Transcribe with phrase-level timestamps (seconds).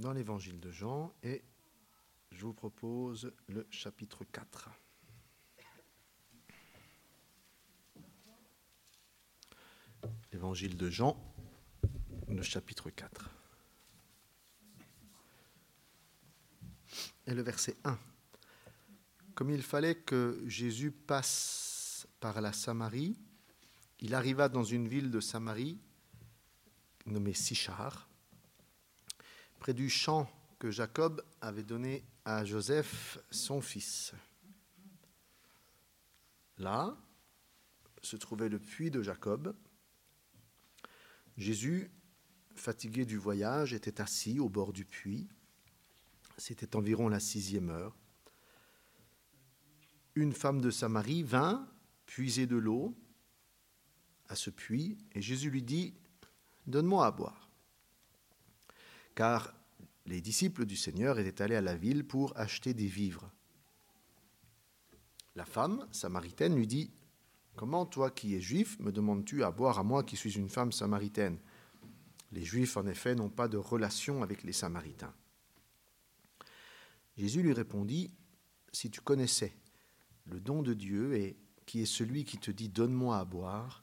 [0.00, 1.42] dans l'évangile de Jean et
[2.30, 4.70] je vous propose le chapitre 4.
[10.32, 11.16] L'évangile de Jean,
[12.28, 13.30] le chapitre 4.
[17.26, 17.98] Et le verset 1.
[19.34, 23.18] Comme il fallait que Jésus passe par la Samarie,
[23.98, 25.78] il arriva dans une ville de Samarie
[27.04, 28.09] nommée Sichar,
[29.60, 34.12] près du champ que Jacob avait donné à Joseph, son fils.
[36.58, 36.96] Là
[38.02, 39.54] se trouvait le puits de Jacob.
[41.36, 41.90] Jésus,
[42.54, 45.28] fatigué du voyage, était assis au bord du puits.
[46.38, 47.94] C'était environ la sixième heure.
[50.14, 51.68] Une femme de Samarie vint
[52.06, 52.96] puiser de l'eau
[54.28, 55.94] à ce puits et Jésus lui dit,
[56.66, 57.49] Donne-moi à boire.
[59.20, 59.52] Car
[60.06, 63.30] les disciples du Seigneur étaient allés à la ville pour acheter des vivres.
[65.34, 66.90] La femme samaritaine lui dit,
[67.54, 70.72] Comment toi qui es juif me demandes-tu à boire à moi qui suis une femme
[70.72, 71.36] samaritaine?
[72.32, 75.12] Les juifs en effet n'ont pas de relation avec les samaritains.
[77.18, 78.10] Jésus lui répondit,
[78.72, 79.52] Si tu connaissais
[80.24, 83.82] le don de Dieu et qui est celui qui te dit Donne-moi à boire,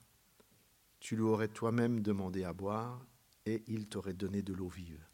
[1.00, 3.06] tu lui aurais toi-même demandé à boire
[3.46, 5.06] et il t'aurait donné de l'eau vive.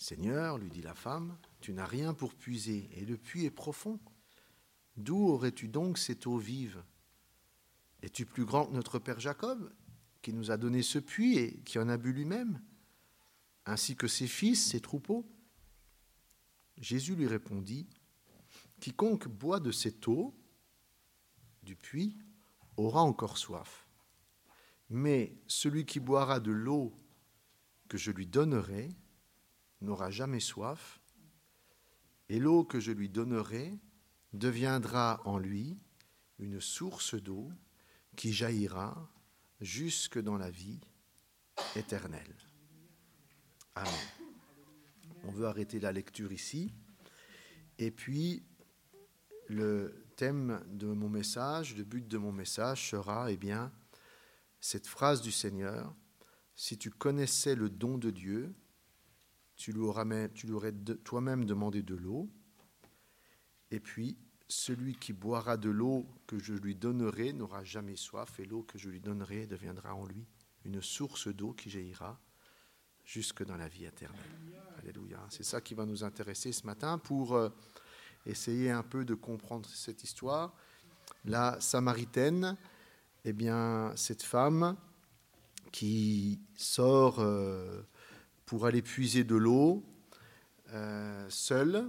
[0.00, 4.00] Seigneur, lui dit la femme, tu n'as rien pour puiser et le puits est profond.
[4.96, 6.82] D'où aurais-tu donc cette eau vive
[8.00, 9.70] Es-tu plus grand que notre Père Jacob,
[10.22, 12.62] qui nous a donné ce puits et qui en a bu lui-même,
[13.66, 15.30] ainsi que ses fils, ses troupeaux?
[16.78, 17.86] Jésus lui répondit,
[18.80, 20.34] Quiconque boit de cette eau
[21.62, 22.16] du puits
[22.78, 23.86] aura encore soif.
[24.88, 26.98] Mais celui qui boira de l'eau
[27.90, 28.88] que je lui donnerai
[29.80, 31.00] n'aura jamais soif,
[32.28, 33.78] et l'eau que je lui donnerai
[34.32, 35.78] deviendra en lui
[36.38, 37.50] une source d'eau
[38.16, 39.10] qui jaillira
[39.60, 40.80] jusque dans la vie
[41.76, 42.36] éternelle.
[43.74, 43.92] Amen.
[45.24, 46.72] On veut arrêter la lecture ici.
[47.78, 48.42] Et puis,
[49.48, 53.72] le thème de mon message, le but de mon message sera, eh bien,
[54.60, 55.94] cette phrase du Seigneur,
[56.54, 58.54] si tu connaissais le don de Dieu,
[59.60, 60.72] tu lui aurais,
[61.04, 62.30] toi-même demandé de l'eau,
[63.70, 64.16] et puis
[64.48, 68.78] celui qui boira de l'eau que je lui donnerai n'aura jamais soif, et l'eau que
[68.78, 70.26] je lui donnerai deviendra en lui
[70.64, 72.18] une source d'eau qui jaillira
[73.04, 74.22] jusque dans la vie éternelle.
[74.78, 75.20] Alléluia.
[75.28, 77.50] C'est ça qui va nous intéresser ce matin pour euh,
[78.24, 80.54] essayer un peu de comprendre cette histoire.
[81.26, 82.56] La Samaritaine,
[83.26, 84.74] eh bien, cette femme
[85.70, 87.82] qui sort euh,
[88.50, 89.84] pour aller puiser de l'eau
[90.72, 91.86] euh, seule,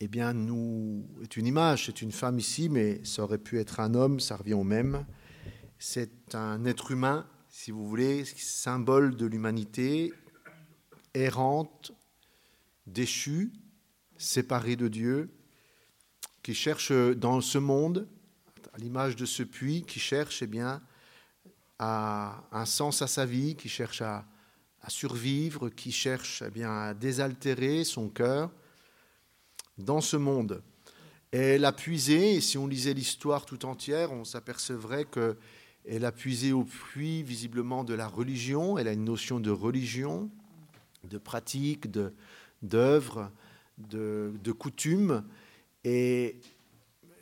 [0.00, 1.84] eh bien, nous est une image.
[1.84, 5.04] C'est une femme ici, mais ça aurait pu être un homme, ça revient au même.
[5.78, 10.14] C'est un être humain, si vous voulez, symbole de l'humanité,
[11.12, 11.92] errante,
[12.86, 13.52] déchue,
[14.16, 15.36] séparée de Dieu,
[16.42, 18.08] qui cherche dans ce monde
[18.72, 20.80] à l'image de ce puits qui cherche eh bien,
[21.78, 24.24] un sens à sa vie, qui cherche à,
[24.88, 28.50] survivre, qui cherche eh bien, à désaltérer son cœur
[29.78, 30.62] dans ce monde.
[31.32, 36.52] Elle a puisé, et si on lisait l'histoire tout entière, on s'apercevrait qu'elle a puisé
[36.52, 40.30] au puits visiblement de la religion, elle a une notion de religion,
[41.04, 41.88] de pratique,
[42.62, 43.30] d'œuvre,
[43.78, 45.24] de, de, de coutume,
[45.84, 46.40] et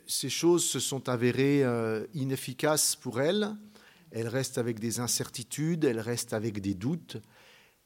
[0.09, 3.55] ces choses se sont avérées euh, inefficaces pour elle.
[4.11, 7.17] Elle reste avec des incertitudes, elle reste avec des doutes,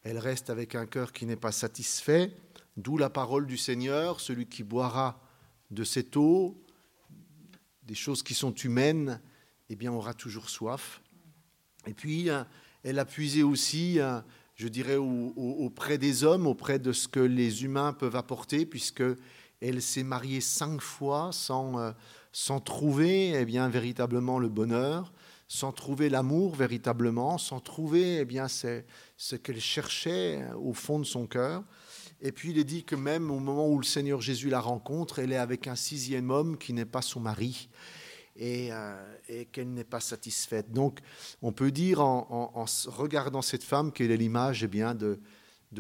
[0.04, 2.32] elle reste avec un cœur qui n'est pas satisfait.
[2.78, 5.22] D'où la parole du Seigneur, celui qui boira
[5.72, 6.62] de cette eau,
[7.84, 9.22] des choses qui sont humaines,
[9.70, 11.02] eh bien aura toujours soif.
[11.88, 12.44] Et puis, euh,
[12.84, 14.20] elle a puisé aussi, euh,
[14.56, 19.04] je dirais, auprès des hommes, auprès de ce que les humains peuvent apporter, puisque
[19.62, 21.92] elle s'est mariée cinq fois sans, euh,
[22.32, 25.14] sans trouver eh bien, véritablement le bonheur,
[25.54, 31.28] sans trouver l'amour véritablement, sans trouver eh bien, ce qu'elle cherchait au fond de son
[31.28, 31.64] cœur.
[32.22, 35.20] Et puis il est dit que même au moment où le Seigneur Jésus la rencontre,
[35.20, 37.70] elle est avec un sixième homme qui n'est pas son mari
[38.36, 38.96] et, euh,
[39.52, 40.72] qu'elle n'est pas satisfaite.
[40.72, 41.02] Donc
[41.44, 45.20] on peut dire en, regardant cette femme qu'elle est l'image eh bien, de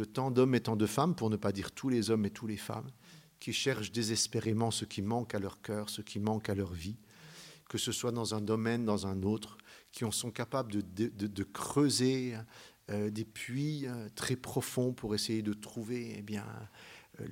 [0.05, 2.49] tant d'hommes et tant de femmes, pour ne pas dire tous les hommes et toutes
[2.49, 2.91] les femmes,
[3.39, 6.97] qui cherchent désespérément ce qui manque à leur cœur, ce qui manque à leur vie,
[7.69, 9.57] que ce soit dans un domaine, dans un autre,
[9.93, 12.35] qui en sont capables de, creuser
[12.89, 16.45] euh, des puits euh, très profonds pour essayer de trouver eh bien,
[17.21, 17.25] euh,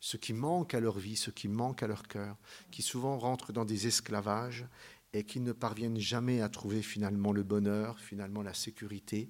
[0.00, 2.36] ce qui manque à leur vie, ce qui manque à leur cœur,
[2.70, 4.64] qui souvent rentrent dans des esclavages
[5.12, 9.28] et qui ne parviennent jamais à trouver finalement le bonheur, finalement la sécurité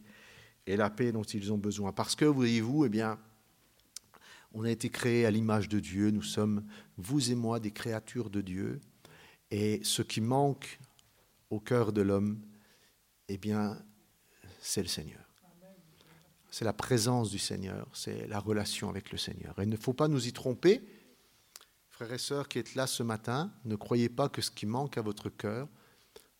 [0.66, 1.90] et la paix dont ils ont besoin.
[1.90, 3.19] Parce que, voyez-vous, eh bien,
[4.52, 6.64] on a été créés à l'image de Dieu, nous sommes,
[6.99, 8.81] vous et moi, des créatures de Dieu,
[9.50, 10.78] et ce qui manque
[11.52, 12.40] au cœur de l'homme,
[13.28, 13.78] eh bien,
[14.58, 15.22] c'est le Seigneur.
[16.50, 19.58] C'est la présence du Seigneur, c'est la relation avec le Seigneur.
[19.58, 20.82] Et il ne faut pas nous y tromper.
[21.90, 24.96] Frères et sœurs qui êtes là ce matin, ne croyez pas que ce qui manque
[24.96, 25.69] à votre cœur,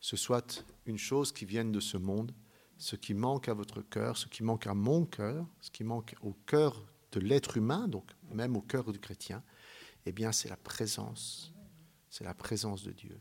[0.01, 2.33] ce soit une chose qui vienne de ce monde.
[2.79, 6.15] Ce qui manque à votre cœur, ce qui manque à mon cœur, ce qui manque
[6.23, 9.43] au cœur de l'être humain, donc même au cœur du chrétien,
[10.07, 11.53] eh bien c'est la présence,
[12.09, 13.21] c'est la présence de Dieu.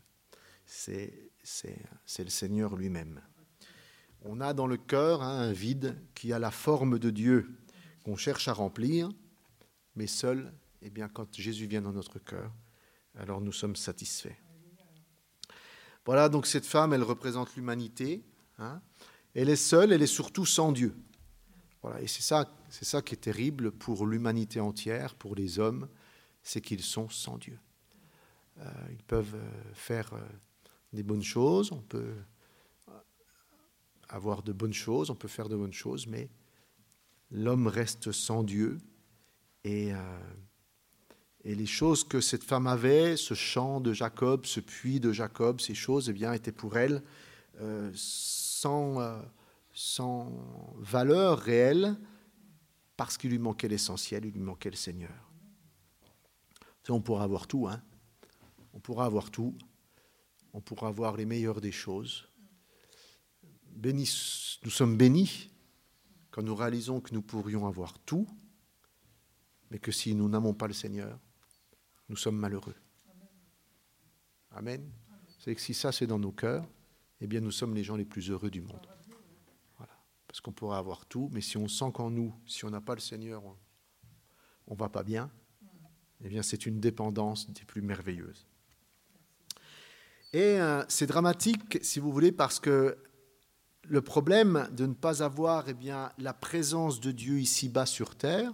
[0.64, 1.30] C'est,
[2.18, 3.20] le Seigneur lui-même.
[4.22, 7.58] On a dans le cœur hein, un vide qui a la forme de Dieu,
[8.04, 9.10] qu'on cherche à remplir,
[9.96, 12.52] mais seul, eh bien, quand Jésus vient dans notre cœur,
[13.16, 14.36] alors nous sommes satisfaits.
[16.04, 18.24] Voilà, donc cette femme, elle représente l'humanité.
[18.58, 18.80] Hein.
[19.34, 20.96] Elle est seule, elle est surtout sans Dieu.
[21.82, 25.88] Voilà, et c'est ça, c'est ça qui est terrible pour l'humanité entière, pour les hommes,
[26.42, 27.58] c'est qu'ils sont sans Dieu.
[28.58, 30.20] Euh, ils peuvent euh, faire euh,
[30.92, 32.14] des bonnes choses, on peut
[34.08, 36.28] avoir de bonnes choses, on peut faire de bonnes choses, mais
[37.30, 38.78] l'homme reste sans Dieu.
[39.64, 39.92] Et,
[41.44, 45.60] et les choses que cette femme avait, ce champ de Jacob, ce puits de Jacob,
[45.60, 47.02] ces choses, eh bien, étaient pour elle
[47.94, 49.22] sans,
[49.72, 50.30] sans
[50.76, 51.96] valeur réelle
[52.96, 55.32] parce qu'il lui manquait l'essentiel, il lui manquait le Seigneur.
[56.88, 57.80] On pourra avoir tout, hein
[58.74, 59.54] on pourra avoir tout,
[60.52, 62.28] on pourra avoir les meilleures des choses.
[63.74, 65.50] nous sommes bénis
[66.30, 68.26] quand nous réalisons que nous pourrions avoir tout,
[69.70, 71.18] mais que si nous n'avons pas le Seigneur,
[72.08, 72.74] nous sommes malheureux.
[74.50, 74.90] Amen.
[75.38, 76.68] C'est que si ça c'est dans nos cœurs,
[77.20, 78.86] eh bien nous sommes les gens les plus heureux du monde.
[79.76, 79.92] Voilà.
[80.26, 82.94] Parce qu'on pourra avoir tout, mais si on sent qu'en nous, si on n'a pas
[82.94, 83.42] le Seigneur,
[84.66, 85.30] on ne va pas bien,
[86.20, 88.46] eh bien c'est une dépendance des plus merveilleuses.
[90.32, 92.96] Et euh, c'est dramatique, si vous voulez, parce que
[93.88, 98.50] le problème de ne pas avoir eh bien, la présence de Dieu ici-bas sur terre,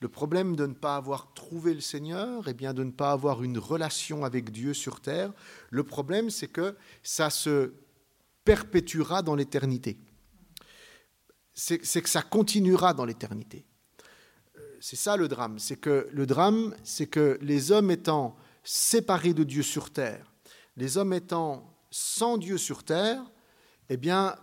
[0.00, 3.44] le problème de ne pas avoir trouvé le Seigneur, eh bien, de ne pas avoir
[3.44, 5.32] une relation avec Dieu sur terre,
[5.70, 6.74] le problème, c'est que
[7.04, 7.72] ça se
[8.44, 9.98] perpétuera dans l'éternité.
[11.54, 13.64] C'est que ça continuera dans l'éternité.
[14.58, 15.60] Euh, c'est ça le drame.
[15.60, 18.34] C'est que le drame, c'est que les hommes étant
[18.64, 20.31] séparés de Dieu sur terre,
[20.76, 23.22] les hommes étant sans Dieu sur terre,
[23.88, 24.36] eh bien,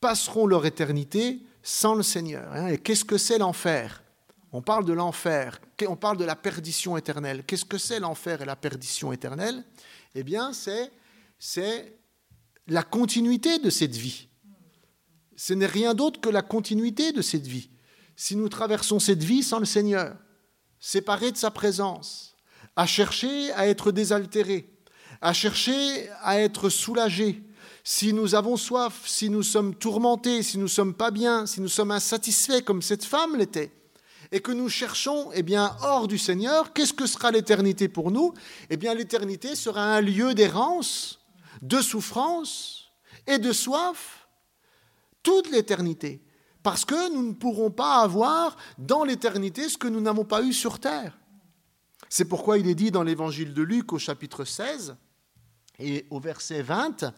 [0.00, 2.52] passeront leur éternité sans le Seigneur.
[2.52, 2.68] Hein.
[2.68, 4.02] Et qu'est-ce que c'est l'enfer?
[4.52, 7.44] On parle de l'enfer, on parle de la perdition éternelle.
[7.44, 9.64] Qu'est-ce que c'est l'enfer et la perdition éternelle?
[10.14, 10.90] Eh bien, c'est,
[11.38, 11.98] c'est
[12.66, 14.28] la continuité de cette vie.
[15.36, 17.70] Ce n'est rien d'autre que la continuité de cette vie.
[18.14, 20.16] Si nous traversons cette vie sans le Seigneur,
[20.80, 22.34] séparés de sa présence,
[22.76, 24.75] à chercher à être désaltérés,
[25.20, 27.42] à chercher à être soulagés.
[27.84, 31.68] Si nous avons soif, si nous sommes tourmentés, si nous sommes pas bien, si nous
[31.68, 33.72] sommes insatisfaits comme cette femme l'était,
[34.32, 38.34] et que nous cherchons eh bien, hors du Seigneur, qu'est-ce que sera l'éternité pour nous?
[38.70, 41.20] Eh bien, l'éternité sera un lieu d'errance,
[41.62, 42.90] de souffrance
[43.26, 44.28] et de soif,
[45.22, 46.22] toute l'éternité.
[46.62, 50.52] Parce que nous ne pourrons pas avoir dans l'éternité ce que nous n'avons pas eu
[50.52, 51.16] sur terre.
[52.08, 54.96] C'est pourquoi il est dit dans l'évangile de Luc au chapitre 16,
[55.78, 57.12] et au verset 20,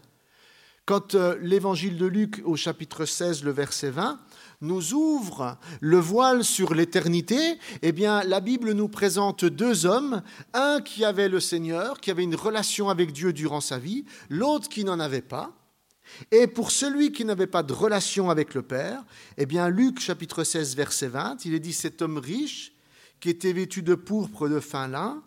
[0.89, 4.19] quand euh, l'évangile de Luc au chapitre 16, le verset 20,
[4.63, 10.23] nous ouvre le voile sur l'éternité, eh bien, la Bible nous présente deux hommes,
[10.55, 14.71] un qui avait le Seigneur, qui avait une relation avec Dieu durant sa vie, l'autre
[14.71, 15.53] qui n'en avait pas.
[16.33, 19.05] Et pour celui qui n'avait pas de relation avec le Père,
[19.37, 22.73] eh bien, Luc chapitre 16, verset 20, il est dit cet homme riche
[23.21, 25.23] qui était vêtu de pourpre de fin lin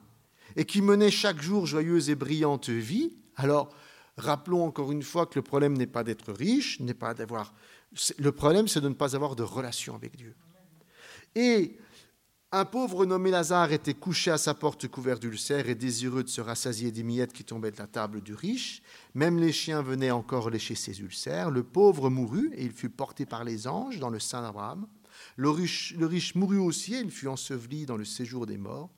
[0.55, 3.69] et qui menait chaque jour joyeuse et brillante vie, alors,
[4.17, 7.53] rappelons encore une fois que le problème n'est pas d'être riche, n'est pas d'avoir.
[8.17, 10.35] Le problème, c'est de ne pas avoir de relation avec Dieu.
[11.35, 11.77] Et
[12.53, 16.41] un pauvre nommé Lazare était couché à sa porte couvert d'ulcères et désireux de se
[16.41, 18.81] rassasier des miettes qui tombaient de la table du riche.
[19.13, 21.50] Même les chiens venaient encore lécher ses ulcères.
[21.50, 24.85] Le pauvre mourut et il fut porté par les anges dans le sein d'Abraham.
[25.38, 28.89] Le riche, le riche mourut aussi et il fut enseveli dans le séjour des morts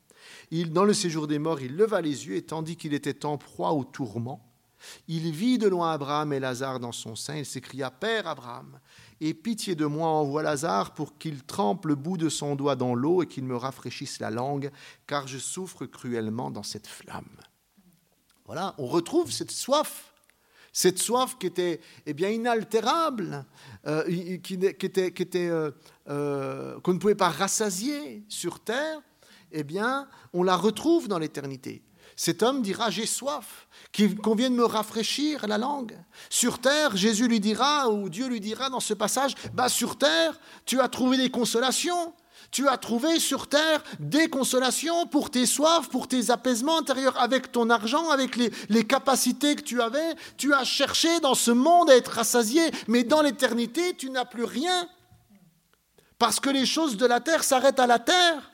[0.66, 3.74] dans le séjour des morts, il leva les yeux et tandis qu'il était en proie
[3.74, 4.42] au tourment,
[5.08, 7.38] il vit de loin Abraham et Lazare dans son sein.
[7.38, 8.80] Il s'écria Père Abraham,
[9.22, 12.94] Aie pitié de moi, envoie Lazare pour qu'il trempe le bout de son doigt dans
[12.94, 14.70] l'eau et qu'il me rafraîchisse la langue,
[15.08, 17.38] car je souffre cruellement dans cette flamme.
[18.46, 20.14] Voilà, on retrouve cette soif,
[20.74, 23.46] cette soif qui était eh inaltérable,
[23.88, 24.04] euh,
[24.40, 25.72] qui, euh,
[26.10, 29.00] euh, qu'on ne pouvait pas rassasier sur terre.
[29.54, 31.84] Eh bien, on la retrouve dans l'éternité.
[32.16, 33.68] Cet homme dira J'ai soif,
[34.24, 35.96] qu'on vienne me rafraîchir la langue.
[36.30, 40.40] Sur terre, Jésus lui dira, ou Dieu lui dira dans ce passage bah, Sur terre,
[40.66, 42.14] tu as trouvé des consolations.
[42.52, 47.52] Tu as trouvé sur terre des consolations pour tes soifs, pour tes apaisements intérieurs, avec
[47.52, 50.16] ton argent, avec les, les capacités que tu avais.
[50.38, 54.44] Tu as cherché dans ce monde à être rassasié, mais dans l'éternité, tu n'as plus
[54.44, 54.88] rien.
[56.20, 58.53] Parce que les choses de la terre s'arrêtent à la terre.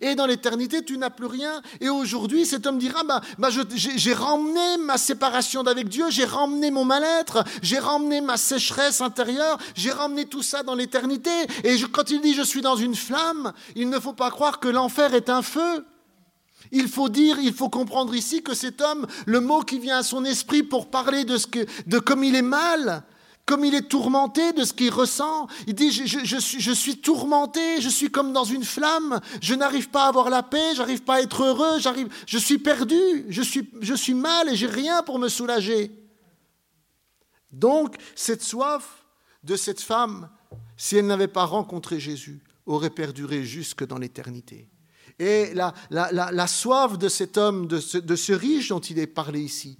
[0.00, 1.62] Et dans l'éternité, tu n'as plus rien.
[1.80, 6.70] Et aujourd'hui, cet homme dira, bah, bah j'ai ramené ma séparation d'avec Dieu, j'ai ramené
[6.70, 11.30] mon mal-être, j'ai ramené ma sécheresse intérieure, j'ai ramené tout ça dans l'éternité.
[11.64, 14.68] Et quand il dit, je suis dans une flamme, il ne faut pas croire que
[14.68, 15.84] l'enfer est un feu.
[16.72, 20.02] Il faut dire, il faut comprendre ici que cet homme, le mot qui vient à
[20.02, 23.04] son esprit pour parler de, ce que, de comme il est mal,
[23.48, 25.46] comme il est tourmenté de ce qu'il ressent.
[25.66, 30.08] Il dit, je, suis, tourmenté, je suis comme dans une flamme, je n'arrive pas à
[30.08, 31.78] avoir la paix, j'arrive pas à être heureux,
[32.26, 33.40] je suis perdu, je
[33.94, 35.90] suis, mal et j'ai rien pour me soulager.
[37.50, 39.06] Donc, cette soif
[39.44, 40.28] de cette femme,
[40.76, 44.68] si elle n'avait pas rencontré Jésus, aurait perduré jusque dans l'éternité.
[45.18, 49.78] Et la, soif de cet homme, de ce riche dont il est parlé ici,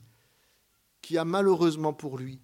[1.02, 2.40] qui a malheureusement pour lui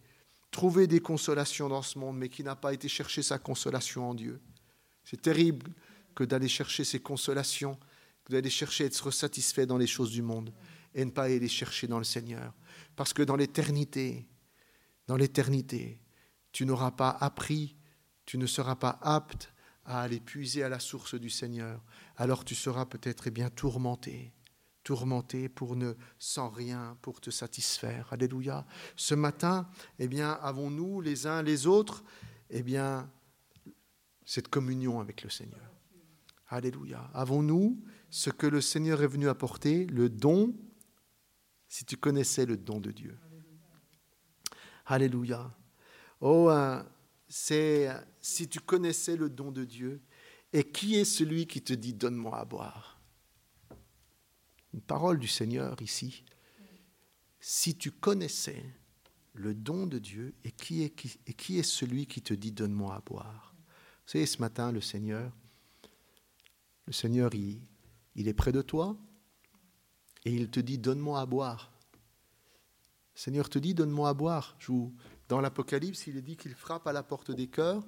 [0.54, 4.14] trouver des consolations dans ce monde, mais qui n'a pas été chercher sa consolation en
[4.14, 4.40] Dieu.
[5.04, 5.73] C'est terrible
[6.14, 7.76] que d'aller chercher ses consolations,
[8.30, 10.54] d'aller chercher à être satisfait dans les choses du monde
[10.94, 12.54] et ne pas aller les chercher dans le Seigneur.
[12.94, 14.28] Parce que dans l'éternité,
[15.08, 16.00] dans l'éternité,
[16.52, 17.75] tu n'auras pas appris,
[18.25, 19.52] tu ne seras pas apte
[19.84, 21.82] à aller puiser à la source du Seigneur.
[22.16, 24.32] Alors tu seras peut-être eh bien tourmenté
[24.84, 28.06] tourmenté pour ne sans rien pour te satisfaire.
[28.12, 28.66] Alléluia.
[28.94, 32.04] Ce matin, eh bien, avons-nous les uns les autres,
[32.50, 33.10] eh bien,
[34.24, 35.72] cette communion avec le Seigneur?
[36.48, 37.10] Alléluia.
[37.14, 40.54] Avons-nous ce que le Seigneur est venu apporter, le don,
[41.66, 43.18] si tu connaissais le don de Dieu?
[44.86, 45.50] Alléluia.
[46.20, 46.86] Oh, hein,
[47.26, 47.88] c'est
[48.20, 50.02] si tu connaissais le don de Dieu,
[50.52, 52.93] et qui est celui qui te dit donne-moi à boire?
[54.75, 56.25] Une parole du Seigneur ici.
[57.38, 58.64] Si tu connaissais
[59.33, 63.54] le don de Dieu et qui est, celui qui te dit donne-moi à boire.
[63.57, 65.33] Vous savez, ce matin, le Seigneur,
[66.87, 67.61] le Seigneur, il,
[68.16, 68.97] il est près de toi
[70.25, 71.73] et il te dit donne-moi à boire.
[73.14, 74.57] Le Seigneur te dit donne-moi à boire.
[75.28, 77.85] Dans l'Apocalypse, il est dit qu'il frappe à la porte des cœurs,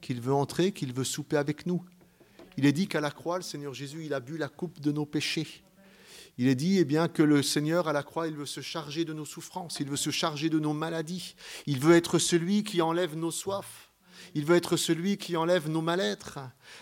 [0.00, 1.84] qu'il veut entrer, qu'il veut souper avec nous.
[2.56, 4.90] Il est dit qu'à la croix, le Seigneur Jésus, il a bu la coupe de
[4.90, 5.64] nos péchés.
[6.38, 9.04] Il est dit eh bien, que le Seigneur, à la croix, il veut se charger
[9.04, 11.34] de nos souffrances, il veut se charger de nos maladies,
[11.66, 13.90] il veut être celui qui enlève nos soifs,
[14.34, 16.38] il veut être celui qui enlève nos mal-êtres.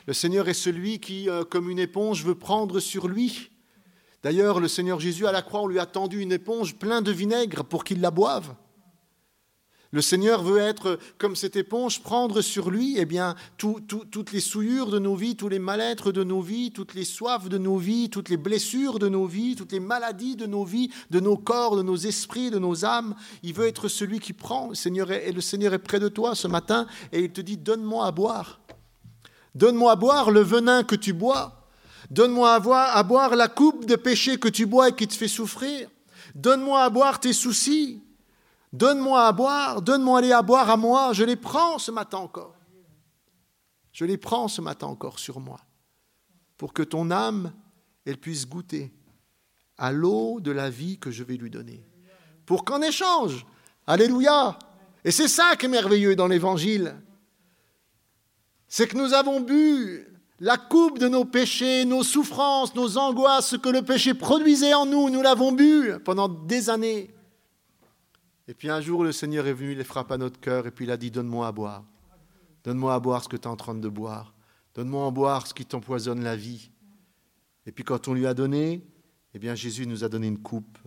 [0.07, 3.50] Le Seigneur est celui qui, euh, comme une éponge, veut prendre sur lui.
[4.23, 7.12] D'ailleurs, le Seigneur Jésus, à la croix, on lui a tendu une éponge pleine de
[7.12, 8.55] vinaigre pour qu'il la boive.
[9.90, 14.90] Le Seigneur veut être comme cette éponge, prendre sur lui eh bien, toutes les souillures
[14.90, 18.11] de nos vies, tous les mal-êtres de nos vies, toutes les soifs de nos vies,
[18.11, 21.75] toutes les blessures de nos vies, toutes les maladies de nos vies, de nos corps,
[21.75, 23.14] de nos esprits, de nos âmes.
[23.42, 24.68] Il veut être celui qui prend.
[24.68, 27.57] Le Seigneur est, le Seigneur est près de toi ce matin et il te dit,
[27.57, 28.61] donne-moi à boire.
[29.54, 31.66] Donne-moi à boire le venin que tu bois.
[32.11, 35.28] Donne-moi à, à boire la coupe de péché que tu bois et qui te fait
[35.28, 35.88] souffrir.
[36.35, 38.02] Donne-moi à boire tes soucis.
[38.72, 42.54] Donne-moi à boire, donne-moi aller à boire à moi, je les prends ce matin encore.
[43.92, 45.60] Je les prends ce matin encore sur moi,
[46.56, 47.52] pour que ton âme,
[48.04, 48.92] elle puisse goûter
[49.76, 51.84] à l'eau de la vie que je vais lui donner.
[52.46, 53.46] Pour qu'en échange,
[53.88, 54.58] Alléluia,
[55.02, 56.94] et c'est ça qui est merveilleux dans l'Évangile,
[58.68, 60.06] c'est que nous avons bu
[60.40, 64.84] la coupe de nos péchés, nos souffrances, nos angoisses, ce que le péché produisait en
[64.84, 67.10] nous, nous l'avons bu pendant des années.
[68.49, 70.87] Et puis un jour, le Seigneur est venu, il frappe à notre cœur, et puis
[70.87, 71.85] il a dit, donne-moi à boire.
[72.64, 74.35] Donne-moi à boire ce que tu es en train de boire.
[74.75, 76.71] Donne-moi à boire ce qui t'empoisonne la vie.
[77.67, 78.83] Et puis quand on lui a donné,
[79.35, 80.78] eh bien Jésus nous a donné une coupe.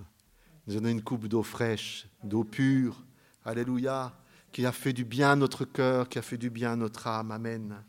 [0.66, 3.04] Nous a donné une coupe d'eau fraîche, d'eau pure.
[3.46, 4.12] Alléluia.
[4.52, 7.32] Qui a fait du bien notre cœur, qui a fait du bien notre âme.
[7.32, 7.84] Amen.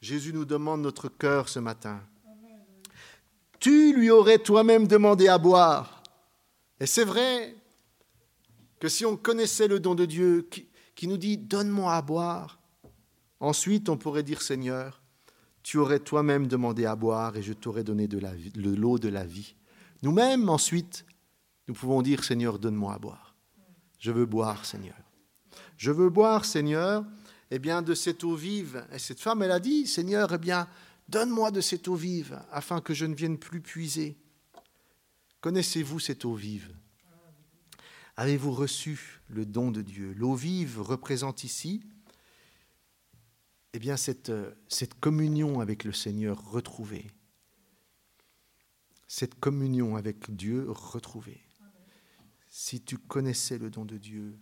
[0.00, 2.00] Jésus nous demande notre cœur ce matin.
[3.58, 6.02] Tu lui aurais toi-même demandé à boire.
[6.78, 7.56] Et c'est vrai,
[8.80, 10.48] que si on connaissait le don de Dieu
[10.94, 12.58] qui, nous dit Donne-moi à boire,
[13.40, 15.00] Ensuite, on pourrait dire, Seigneur,
[15.62, 18.18] tu aurais toi-même demandé à boire et je t'aurais donné de
[18.74, 19.54] l'eau de la vie.
[20.02, 21.04] Nous-mêmes, ensuite,
[21.68, 23.36] nous pouvons dire, Seigneur, donne-moi à boire.
[23.98, 24.96] Je veux boire, Seigneur.
[25.76, 27.04] Je veux boire, Seigneur,
[27.50, 28.84] eh bien, de cette eau vive.
[28.92, 30.66] Et cette femme, elle a dit, Seigneur, eh bien,
[31.08, 34.16] donne-moi de cette eau vive, afin que je ne vienne plus puiser.
[35.40, 36.74] Connaissez-vous cette eau vive?
[38.18, 40.12] Avez-vous reçu le don de Dieu?
[40.12, 41.84] L'eau vive représente ici
[43.72, 44.32] eh bien, cette,
[44.98, 47.06] communion avec le Seigneur retrouvée.
[49.06, 51.40] Cette communion avec Dieu retrouvée.
[52.48, 54.36] Si tu connaissais le don de Dieu,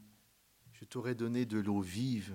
[0.72, 2.32] je t'aurais donné de l'eau vive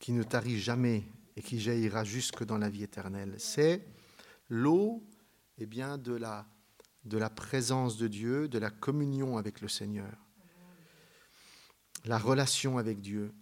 [0.00, 1.04] qui ne tarit jamais
[1.36, 3.36] et qui jaillira jusque dans la vie éternelle.
[3.38, 3.86] C'est
[4.48, 5.00] l'eau
[5.58, 6.44] eh bien, de, la,
[7.08, 10.14] de la présence de Dieu, de la communion avec le Seigneur,
[12.04, 13.32] la relation avec Dieu.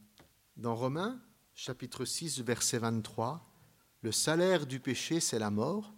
[0.56, 1.20] Dans Romains,
[1.54, 3.44] chapitre 6, verset 23,
[4.02, 5.92] le salaire du péché, c'est la mort.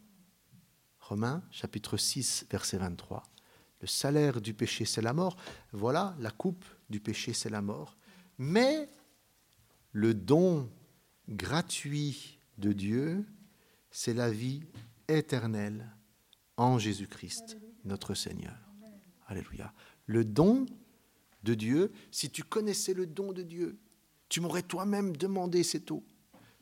[1.01, 3.23] Romains, chapitre 6, verset 23.
[3.81, 5.37] Le salaire du péché, c'est la mort.
[5.73, 7.97] Voilà, la coupe du péché, c'est la mort.
[8.39, 8.89] Mais
[9.93, 10.71] le don
[11.29, 13.25] gratuit de Dieu,
[13.91, 14.63] c'est la vie
[15.07, 15.87] éternelle
[16.59, 18.55] en Jésus-Christ, notre Seigneur.
[19.27, 19.73] Alléluia.
[20.07, 20.67] Le don
[21.45, 23.79] de Dieu, si tu connaissais le don de Dieu,
[24.29, 26.05] tu m'aurais toi-même demandé cette eau.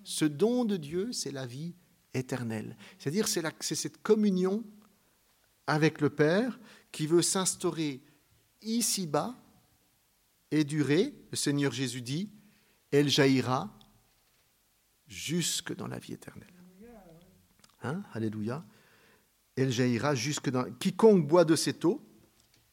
[0.04, 1.74] Ce don de Dieu, c'est la vie
[2.14, 2.76] éternelle.
[2.98, 4.62] C'est-à-dire, c'est cette communion
[5.66, 6.60] avec le Père
[6.92, 8.02] qui veut s'instaurer
[8.62, 9.34] ici-bas
[10.50, 11.14] et durer.
[11.30, 12.30] Le Seigneur Jésus dit,
[12.90, 13.76] elle jaillira
[15.06, 16.52] jusque dans la vie éternelle.
[17.82, 18.02] Hein?
[18.12, 18.64] Alléluia.
[19.56, 20.64] Elle jaillira jusque dans...
[20.78, 22.00] Quiconque boit de cette eau,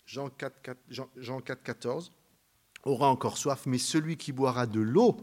[0.05, 0.77] Jean 4,
[1.17, 2.11] Jean 4, 14,
[2.83, 5.17] aura encore soif, mais celui qui boira de l'eau,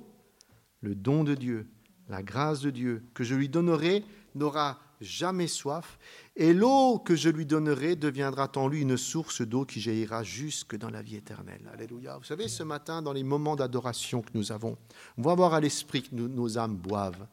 [0.80, 1.68] le don de Dieu,
[2.08, 5.98] la grâce de Dieu, que je lui donnerai, n'aura jamais soif,
[6.36, 10.76] et l'eau que je lui donnerai deviendra en lui une source d'eau qui jaillira jusque
[10.76, 11.68] dans la vie éternelle.
[11.72, 12.16] Alléluia.
[12.18, 14.76] Vous savez, ce matin, dans les moments d'adoration que nous avons,
[15.16, 17.26] on va avoir à l'esprit que nos âmes boivent.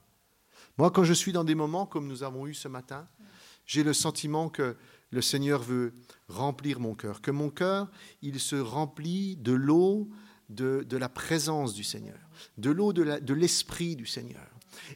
[0.77, 3.07] Moi, quand je suis dans des moments comme nous avons eu ce matin,
[3.67, 4.75] j'ai le sentiment que
[5.11, 5.93] le Seigneur veut
[6.27, 7.89] remplir mon cœur, que mon cœur,
[8.21, 10.09] il se remplit de l'eau
[10.49, 12.17] de, de, la présence du Seigneur,
[12.57, 14.47] de l'eau de l'esprit du Seigneur.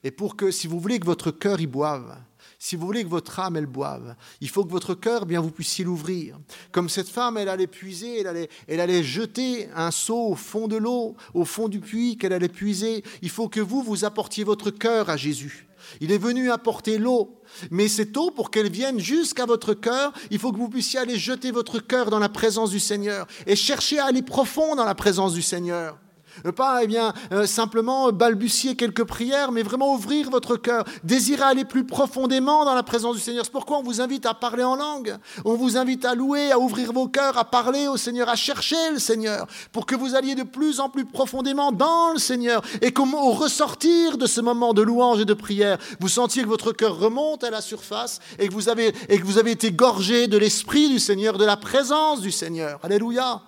[0.04, 2.18] Et pour que, si vous voulez que votre cœur y boive,
[2.60, 5.50] si vous voulez que votre âme, elle boive, il faut que votre cœur, bien, vous
[5.50, 6.40] puissiez l'ouvrir.
[6.72, 10.68] Comme cette femme, elle allait puiser, elle allait, elle allait jeter un seau au fond
[10.68, 13.04] de l'eau, au fond du puits qu'elle allait puiser.
[13.24, 15.68] Il faut que vous, vous apportiez votre cœur à Jésus.
[16.00, 17.42] Il est venu apporter l'eau.
[17.70, 21.18] Mais cette eau, pour qu'elle vienne jusqu'à votre cœur, il faut que vous puissiez aller
[21.18, 24.96] jeter votre cœur dans la présence du Seigneur et chercher à aller profond dans la
[24.96, 25.98] présence du Seigneur.
[26.46, 31.44] Euh, pas eh bien, euh, simplement balbutier quelques prières, mais vraiment ouvrir votre cœur, désirer
[31.44, 33.46] aller plus profondément dans la présence du Seigneur.
[33.46, 35.16] C'est pourquoi on vous invite à parler en langue,
[35.46, 38.92] on vous invite à louer, à ouvrir vos cœurs, à parler au Seigneur, à chercher
[38.92, 42.92] le Seigneur, pour que vous alliez de plus en plus profondément dans le Seigneur, et
[42.92, 46.98] qu'au ressortir de ce moment de louange et de prière, vous sentiez que votre cœur
[46.98, 50.38] remonte à la surface, et que vous avez, et que vous avez été gorgé de
[50.38, 52.80] l'Esprit du Seigneur, de la présence du Seigneur.
[52.84, 53.42] Alléluia.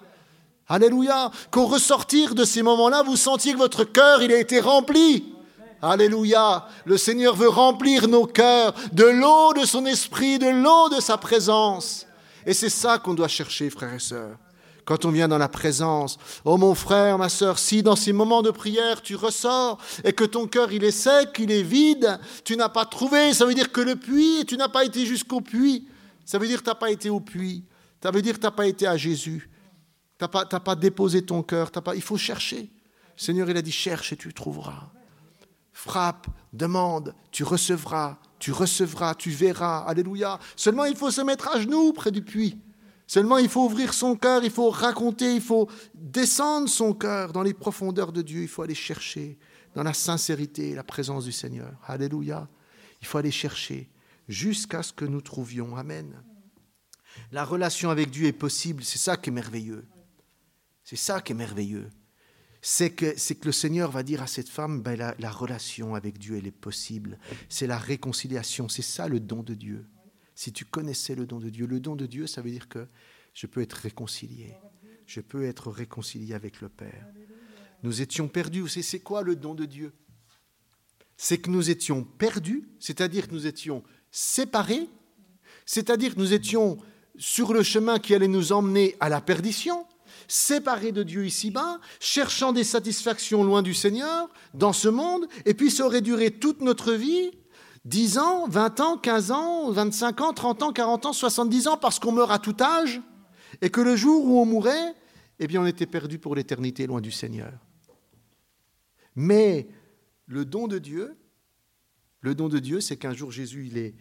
[0.68, 1.32] Alléluia.
[1.52, 5.34] Qu'au ressortir de ces moments-là, vous sentiez que votre cœur, il a été rempli.
[5.82, 6.66] Alléluia.
[6.86, 11.18] Le Seigneur veut remplir nos cœurs de l'eau de son esprit, de l'eau de sa
[11.18, 12.08] présence.
[12.46, 14.38] Et c'est ça qu'on doit chercher, frères et sœurs.
[14.86, 18.42] Quand on vient dans la présence, oh mon frère, ma sœur, si dans ces moments
[18.42, 22.58] de prière tu ressors et que ton cœur il est sec, il est vide, tu
[22.58, 25.88] n'as pas trouvé, ça veut dire que le puits, tu n'as pas été jusqu'au puits.
[26.26, 27.64] Ça veut dire que tu n'as pas été au puits.
[28.02, 29.50] Ça veut dire que tu n'as pas été à Jésus.
[30.20, 31.72] Tu n'as pas, déposé ton cœur.
[31.72, 32.70] Pas, il faut chercher.
[33.18, 34.92] Seigneur, il a dit, cherche et tu trouveras.
[35.72, 39.80] Frappe, demande, tu recevras, tu recevras, tu verras.
[39.80, 40.40] Alléluia.
[40.56, 42.58] Seulement, il faut se mettre à genoux près du puits.
[43.08, 47.44] Seulement, il faut ouvrir son cœur, il faut raconter, il faut descendre son cœur dans
[47.44, 48.44] les profondeurs de Dieu.
[48.44, 49.38] Il faut aller chercher
[49.76, 51.74] dans la sincérité la présence du Seigneur.
[51.86, 52.48] Alléluia.
[53.02, 53.90] Il faut aller chercher
[54.28, 55.76] jusqu'à ce que nous trouvions.
[55.76, 56.24] Amen.
[57.32, 59.86] La relation avec Dieu est possible, c'est ça qui est merveilleux.
[60.84, 61.90] C'est ça qui est merveilleux.
[62.62, 65.96] C'est que, c'est que le Seigneur va dire à cette femme, ben, la, la relation
[65.96, 67.20] avec Dieu, elle est possible.
[67.50, 68.70] C'est la réconciliation.
[68.70, 69.86] C'est ça le don de Dieu.
[70.36, 72.88] Si tu connaissais le don de Dieu, le don de Dieu, ça veut dire que
[73.34, 74.54] je peux être réconcilié.
[75.06, 77.08] Je peux être réconcilié avec le Père.
[77.84, 78.70] Nous étions perdus.
[78.70, 79.94] C'est, c'est quoi le don de Dieu?
[81.18, 84.88] C'est que nous étions perdus, c'est-à-dire que nous étions séparés,
[85.66, 86.78] c'est-à-dire que nous étions
[87.18, 89.86] sur le chemin qui allait nous emmener à la perdition,
[90.28, 95.72] séparés de Dieu ici-bas, cherchant des satisfactions loin du Seigneur, dans ce monde, et puis
[95.72, 97.32] ça aurait duré toute notre vie,
[97.86, 102.00] 10 ans, 20 ans, 15 ans, 25 ans, 30 ans, 40 ans, 70 ans, parce
[102.00, 103.02] qu'on meurt à tout âge,
[103.62, 104.96] et que le jour où on mourait,
[105.40, 107.54] eh bien on était perdu pour l'éternité loin du Seigneur.
[109.16, 109.68] Mais
[110.26, 111.18] le don de Dieu,
[112.22, 113.96] le don de Dieu, c'est qu'un jour Jésus, il est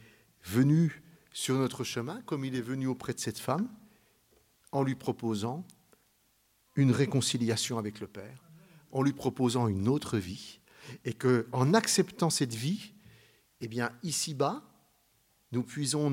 [0.44, 3.68] venu sur notre chemin, comme il est venu auprès de cette femme,
[4.70, 5.66] en lui proposant
[6.76, 8.48] une réconciliation avec le Père,
[8.90, 10.60] en lui proposant une autre vie,
[11.04, 12.92] et que en acceptant cette vie,
[13.60, 14.62] eh bien ici-bas,
[15.52, 16.10] nous puisons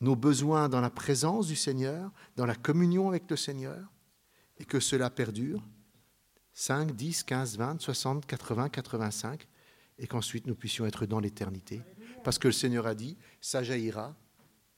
[0.00, 3.90] nos besoins dans la présence du Seigneur, dans la communion avec le Seigneur,
[4.58, 5.62] et que cela perdure
[6.52, 9.48] 5, 10, 15, 20, 60, 80, 85,
[9.98, 11.82] et qu'ensuite nous puissions être dans l'éternité.
[12.24, 14.14] Parce que le Seigneur a dit, ça jaillira,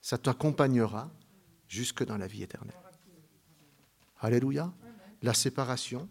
[0.00, 1.10] ça t'accompagnera
[1.68, 2.74] jusque dans la vie éternelle.
[4.20, 4.72] Alléluia.
[5.22, 6.08] La séparation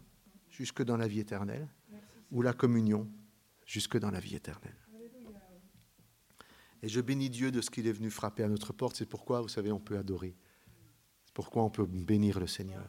[0.49, 1.67] jusque dans la vie éternelle,
[2.31, 3.09] ou la communion
[3.65, 4.75] jusque dans la vie éternelle.
[6.81, 8.95] Et je bénis Dieu de ce qu'il est venu frapper à notre porte.
[8.95, 10.35] C'est pourquoi, vous savez, on peut adorer.
[11.25, 12.87] C'est pourquoi on peut bénir le Seigneur.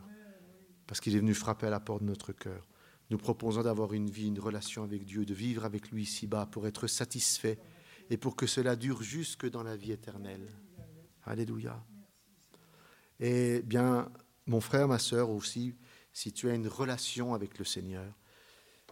[0.87, 2.67] Parce qu'il est venu frapper à la porte de notre cœur.
[3.11, 6.67] Nous proposons d'avoir une vie, une relation avec Dieu, de vivre avec lui ici-bas pour
[6.67, 7.59] être satisfait
[8.09, 10.49] et pour que cela dure jusque dans la vie éternelle.
[11.25, 11.85] Alléluia.
[13.19, 14.11] Et bien,
[14.51, 15.77] mon frère, ma sœur aussi,
[16.13, 18.13] si tu as une relation avec le Seigneur,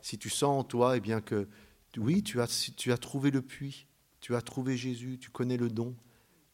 [0.02, 1.48] si tu sens en toi, eh bien que
[1.96, 3.88] oui, tu as, trouvé le puits,
[4.20, 5.96] tu as trouvé Jésus, tu connais le don,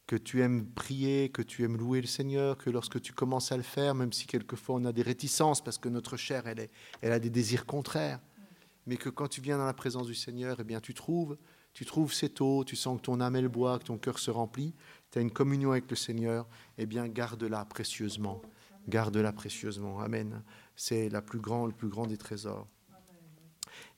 [0.06, 3.58] que tu aimes prier, que tu aimes louer le Seigneur, que lorsque tu commences à
[3.58, 6.70] le faire, même si quelquefois on a des réticences parce que notre chair, elle, est,
[7.02, 8.20] elle a des désirs contraires,
[8.86, 11.36] mais que quand tu viens dans la présence du Seigneur, eh bien tu trouves,
[11.74, 14.30] tu trouves cette eau, tu sens que ton âme elle boit, que ton cœur se
[14.30, 14.74] remplit,
[15.10, 18.40] tu as une communion avec le Seigneur, eh bien garde-la précieusement,
[18.88, 20.00] garde-la précieusement.
[20.00, 20.42] Amen.
[20.76, 22.68] C'est la plus grande, le plus grand des trésors.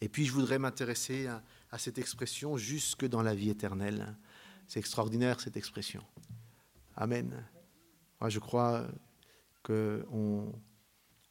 [0.01, 1.43] Et puis je voudrais m'intéresser à,
[1.79, 4.17] cette expression jusque dans la vie éternelle.
[4.67, 6.03] C'est extraordinaire cette expression.
[6.97, 7.45] Amen.
[8.21, 8.87] Moi, je crois
[9.63, 10.53] qu'on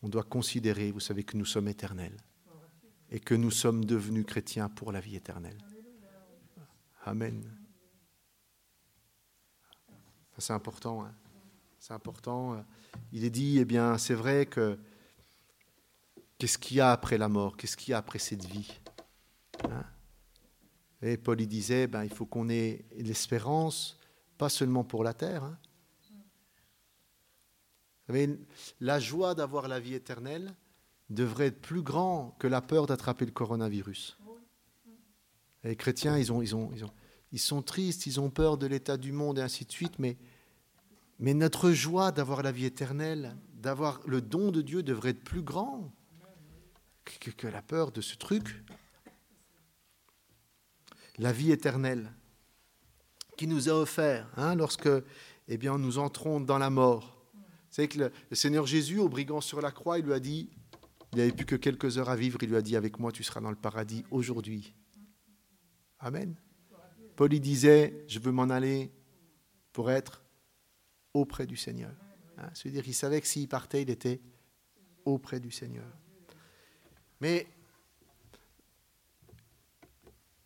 [0.04, 2.18] on doit considérer, vous savez, que nous sommes éternels
[3.10, 5.58] et que nous sommes devenus chrétiens pour la vie éternelle.
[7.06, 7.44] Amen.
[10.38, 11.06] C'est important.
[11.06, 11.16] Hein.
[11.88, 12.66] C'est important.
[13.12, 14.80] Il est dit, eh bien, c'est vrai que
[16.40, 17.56] qu'est-ce qu'il y a après la mort?
[17.58, 18.80] Qu'est-ce qu'il y a après cette vie?
[19.66, 19.84] Hein?
[21.04, 24.00] Et Paul y disait, ben, il faut qu'on ait l'espérance,
[24.40, 25.44] pas seulement pour la terre.
[25.44, 25.60] Hein.
[28.80, 30.56] La joie d'avoir la vie éternelle
[31.12, 34.18] devrait être plus grand que la peur d'attraper le coronavirus.
[35.64, 36.42] les chrétiens, ils, ont,
[37.32, 40.18] ils sont tristes, ils ont peur de l'état du monde et ainsi de suite, mais,
[41.20, 45.42] mais notre joie d'avoir la vie éternelle, d'avoir le don de Dieu devrait être plus
[45.42, 45.94] grand
[47.04, 48.64] que, la peur de ce truc
[51.18, 52.12] la vie éternelle
[53.38, 54.90] qui nous a offert hein, lorsque
[55.48, 57.16] eh bien, nous entrons dans la mort.
[57.70, 60.50] C'est que le, Seigneur Jésus, au brigand sur la croix, il lui a dit,
[61.14, 63.24] il n'avait plus que quelques heures à vivre, il lui a dit, avec moi, tu
[63.24, 64.74] seras dans le paradis aujourd'hui.
[66.00, 66.36] Amen.
[67.16, 68.92] Paul y disait, je veux m'en aller
[69.72, 70.25] pour être
[71.16, 71.92] auprès du Seigneur.
[72.38, 74.22] Hein, C'est-à-dire, il savait que s'il partait, il était
[75.06, 75.88] auprès du Seigneur.
[77.22, 77.48] Mais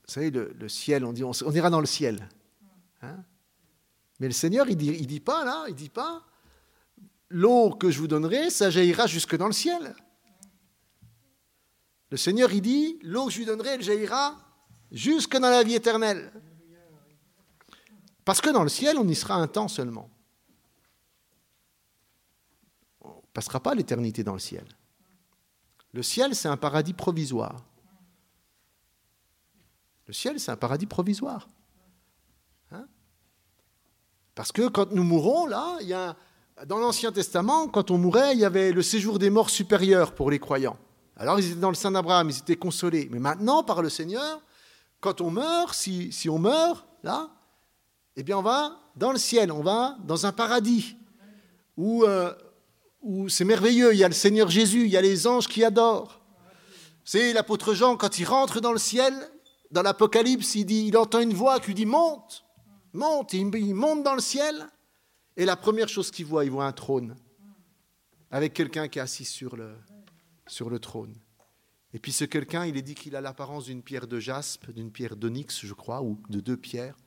[0.07, 2.29] vous savez, le, ciel, on dit, on, ira dans le ciel.
[3.01, 3.17] Hein.
[4.19, 6.23] Mais le Seigneur, il dit, il dit pas là, il dit pas,
[7.29, 9.95] l'eau que je vous donnerai, ça jaillira jusque dans le ciel.
[12.11, 14.35] Le Seigneur, il dit, l'eau que je lui donnerai, elle jaillira
[14.91, 16.31] jusque dans la vie éternelle.
[18.25, 20.09] Parce que dans le ciel, on y sera un temps seulement.
[23.01, 24.65] On ne passera pas l'éternité dans le ciel.
[25.93, 27.63] Le ciel, c'est un paradis provisoire.
[30.05, 31.47] Le ciel, c'est un paradis provisoire.
[32.71, 32.85] Hein?
[34.35, 36.15] Parce que quand nous mourons, là, il y a,
[36.65, 40.29] dans l'Ancien Testament, quand on mourait, il y avait le séjour des morts supérieurs pour
[40.31, 40.77] les croyants.
[41.15, 43.09] Alors ils étaient dans le sein d'Abraham, ils étaient consolés.
[43.11, 44.41] Mais maintenant, par le Seigneur,
[44.99, 47.29] quand on meurt, si, si on meurt, là,
[48.15, 50.97] eh bien on va dans le ciel, on va dans un paradis
[51.77, 52.33] où, euh,
[53.27, 56.21] c'est merveilleux, il y a le Seigneur Jésus, il y a les anges qui adorent.
[57.05, 59.13] C'est l'apôtre Jean, quand il rentre dans le ciel,
[59.71, 62.45] dans l'Apocalypse, il, dit, il entend une voix qui lui dit Monte,
[62.93, 63.33] monte.
[63.33, 64.67] Il, il monte dans le ciel.
[65.37, 67.15] Et la première chose qu'il voit, il voit un trône
[68.31, 69.75] avec quelqu'un qui est assis sur le,
[70.47, 71.15] sur le trône.
[71.93, 74.91] Et puis ce quelqu'un, il est dit qu'il a l'apparence d'une pierre de jaspe, d'une
[74.91, 76.97] pierre d'onyx, je crois, ou de deux pierres.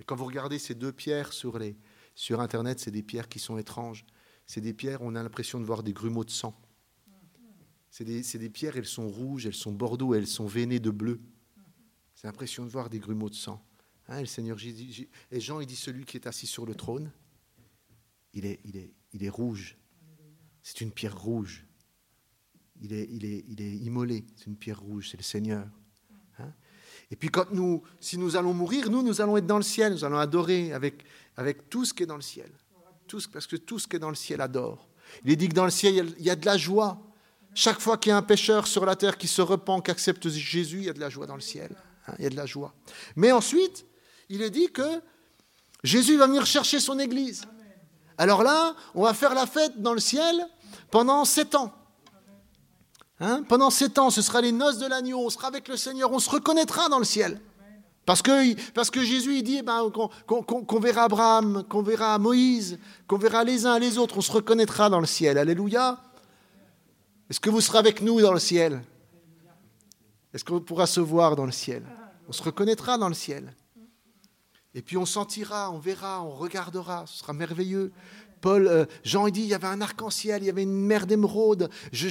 [0.00, 1.76] Et quand vous regardez ces deux pierres sur, les,
[2.14, 4.06] sur Internet, c'est des pierres qui sont étranges.
[4.46, 6.58] C'est des pierres, on a l'impression de voir des grumeaux de sang.
[7.90, 11.20] C'est des, des, pierres, elles sont rouges, elles sont bordeaux, elles sont veinées de bleu.
[12.14, 13.62] C'est l'impression de voir des grumeaux de sang.
[14.08, 17.10] Hein, le Seigneur Jésus, et Jean, il dit celui qui est assis sur le trône,
[18.32, 19.76] il est, rouge.
[20.62, 21.66] C'est une pierre rouge.
[22.80, 24.24] Il est, immolé.
[24.36, 25.10] C'est une pierre rouge.
[25.10, 25.68] C'est le Seigneur.
[26.38, 26.52] Hein?
[27.10, 29.92] et puis quand nous, si nous allons mourir, nous, nous allons être dans le ciel.
[29.92, 32.50] Nous allons adorer avec tout ce qui est dans le ciel.
[33.32, 34.88] Parce que tout ce qui est dans le ciel adore.
[35.24, 36.98] Il est dit que dans le ciel, il y a de la joie.
[37.54, 40.28] Chaque fois qu'il y a un pécheur sur la terre qui se repent, qui accepte
[40.28, 41.70] Jésus, il y a de la joie dans le ciel.
[42.06, 42.14] Hein.
[42.18, 42.74] il y a de la joie.
[43.14, 43.84] Mais ensuite,
[44.28, 45.02] il est dit que
[45.84, 47.42] Jésus va venir chercher son Église.
[48.16, 50.46] Alors là, on va faire la fête dans le ciel
[50.90, 51.72] pendant sept ans.
[53.20, 53.44] Hein?
[53.48, 56.18] pendant sept ans, ce sera les noces de l'agneau, on sera avec le Seigneur, on
[56.18, 57.40] se reconnaîtra dans le ciel.
[58.04, 59.90] Parce que, Jésus dit eh ben,
[60.26, 64.90] qu'on verra Abraham, qu'on verra Moïse, qu'on verra les uns les autres, on se reconnaîtra
[64.90, 65.38] dans le ciel.
[65.38, 65.98] Alléluia.
[67.30, 68.82] Est-ce que vous serez avec nous dans le ciel?
[70.34, 71.84] Est-ce qu'on pourra se voir dans le ciel?
[72.28, 73.54] On se reconnaîtra dans le ciel.
[74.74, 77.92] Et puis on sentira, on verra, on regardera, ce sera merveilleux.
[78.42, 81.06] Paul, euh, Jean, il dit, il y avait un arc-en-ciel, il y avait une mer
[81.06, 82.08] d'émeraude, je,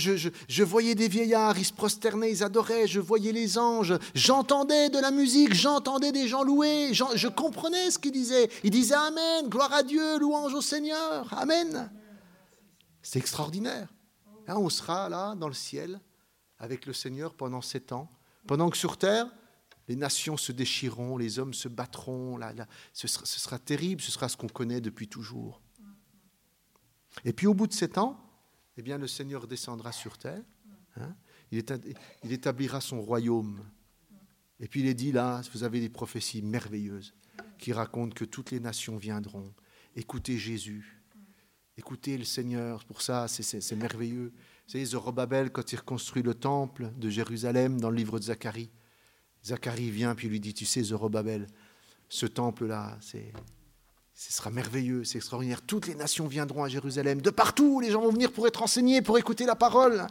[0.48, 4.98] je, voyais des vieillards, ils se prosternaient, ils adoraient, je voyais les anges, j'entendais de
[4.98, 8.50] la musique, j'entendais des gens louer, je comprenais ce qu'ils disaient.
[8.64, 11.92] Ils disaient Amen, gloire à Dieu, louange au Seigneur, Amen.
[13.04, 13.88] C'est extraordinaire.
[14.48, 16.00] On sera là, dans le ciel,
[16.58, 18.10] avec le Seigneur pendant sept ans,
[18.48, 19.28] pendant que sur terre,
[19.88, 22.54] les nations se déchireront, les hommes se battront, là,
[22.94, 25.62] ce, sera, terrible, ce sera ce qu'on connaît depuis toujours.
[27.26, 28.20] Et puis au bout de sept ans,
[28.78, 30.44] eh bien, le Seigneur descendra sur terre,
[30.96, 31.16] hein,
[31.52, 31.64] il,
[32.32, 33.60] établira son royaume.
[34.60, 37.14] Et puis il est dit là, vous avez des prophéties merveilleuses
[37.58, 39.54] qui racontent que toutes les nations viendront.
[39.96, 41.02] Écoutez Jésus,
[41.78, 44.32] écoutez le Seigneur, pour ça c'est merveilleux.
[44.66, 48.72] Vous savez, Zorobabel, quand il reconstruit le temple de Jérusalem dans le livre de Zacharie,
[49.44, 51.48] Zacharie vient puis lui dit, tu sais, Zorobabel,
[52.08, 53.34] ce temple-là, c'est,
[54.14, 55.62] ce sera merveilleux, c'est extraordinaire.
[55.62, 59.02] Toutes les nations viendront à Jérusalem, de partout, les gens vont venir pour être enseignés,
[59.02, 60.06] pour écouter la parole.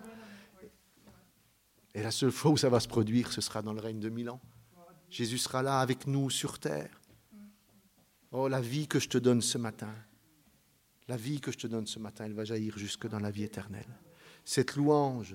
[1.95, 4.09] Et la seule fois où ça va se produire, ce sera dans le règne de
[4.09, 4.41] mille ans.
[5.11, 7.01] Jésus sera là avec nous sur terre.
[8.33, 9.93] Oh, la vie que je te donne ce matin,
[11.09, 13.43] la vie que je te donne ce matin, elle va jaillir jusque dans la vie
[13.43, 13.89] éternelle.
[14.45, 15.35] Cette louange,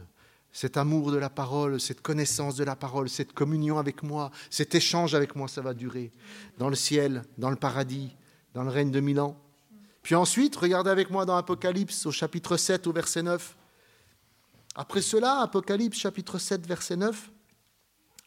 [0.54, 4.74] cet amour de la parole, cette connaissance de la parole, cette communion avec moi, cet
[4.74, 6.14] échange avec moi, ça va durer
[6.58, 8.16] dans le ciel, dans le paradis,
[8.56, 9.38] dans le règne de mille ans.
[10.02, 13.56] Puis ensuite, regardez avec moi dans Apocalypse au chapitre 7 au verset 9.
[14.76, 17.32] Après cela, Apocalypse chapitre 7 verset 9,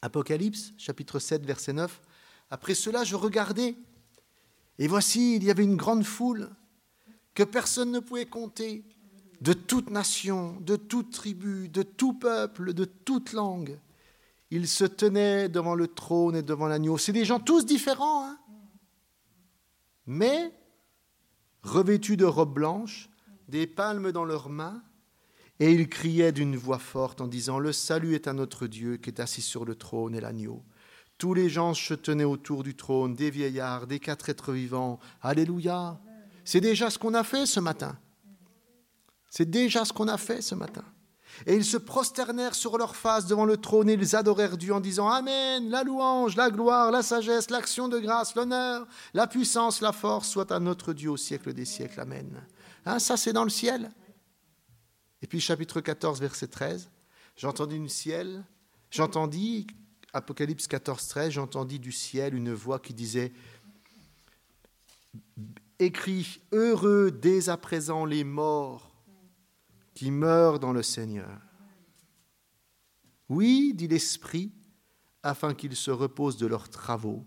[0.02, 2.00] Apocalypse chapitre 7 verset 9,
[2.50, 3.74] après cela je regardais,
[4.78, 6.50] et voici, il y avait une grande foule
[7.34, 8.84] que personne ne pouvait compter,
[9.40, 13.78] de toute nation, de toute tribu, de tout peuple, de toute langue.
[14.50, 16.98] Ils se tenaient devant le trône et devant l'agneau.
[16.98, 18.38] C'est des gens tous différents, hein
[20.08, 20.50] mais
[21.62, 23.10] revêtus de robes blanches,
[23.46, 24.82] des palmes dans leurs mains,
[25.60, 29.10] et ils criaient d'une voix forte en disant Le salut est à notre Dieu qui
[29.10, 30.64] est assis sur le trône et l'agneau.
[31.18, 34.98] Tous les gens se tenaient autour du trône, des vieillards, des quatre êtres vivants.
[35.20, 36.00] Alléluia.
[36.42, 37.98] C'est déjà ce qu'on a fait ce matin.
[39.28, 40.84] C'est déjà ce qu'on a fait ce matin.
[41.46, 44.80] Et ils se prosternèrent sur leur face devant le trône et ils adorèrent Dieu en
[44.80, 49.92] disant Amen, la louange, la gloire, la sagesse, l'action de grâce, l'honneur, la puissance, la
[49.92, 52.00] force soit à notre Dieu au siècle des siècles.
[52.00, 52.44] Amen.
[52.86, 53.90] Hein, ça, c'est dans le ciel.
[55.22, 56.90] Et puis, chapitre 14, verset 13
[57.36, 58.44] J'entendis une ciel,
[58.90, 59.68] j'entendis,
[60.12, 63.32] Apocalypse 14, 13, j'entendis du ciel une voix qui disait
[65.78, 68.87] Écrit, heureux dès à présent les morts
[69.98, 71.40] qui meurent dans le Seigneur.
[73.28, 74.52] Oui, dit l'Esprit,
[75.24, 77.26] afin qu'ils se reposent de leurs travaux,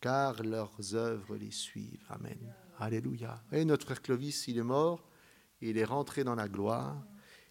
[0.00, 2.06] car leurs œuvres les suivent.
[2.08, 2.38] Amen.
[2.78, 3.42] Alléluia.
[3.50, 5.08] Et notre frère Clovis, il est mort,
[5.60, 7.04] il est rentré dans la gloire,